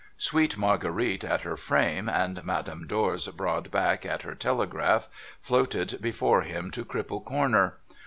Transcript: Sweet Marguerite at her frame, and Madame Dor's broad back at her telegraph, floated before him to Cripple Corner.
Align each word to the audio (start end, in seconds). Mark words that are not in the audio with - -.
Sweet 0.17 0.57
Marguerite 0.57 1.23
at 1.23 1.43
her 1.43 1.55
frame, 1.55 2.09
and 2.09 2.43
Madame 2.43 2.87
Dor's 2.87 3.27
broad 3.27 3.69
back 3.69 4.03
at 4.03 4.23
her 4.23 4.33
telegraph, 4.33 5.07
floated 5.39 5.99
before 6.01 6.41
him 6.41 6.71
to 6.71 6.83
Cripple 6.83 7.23
Corner. 7.23 7.77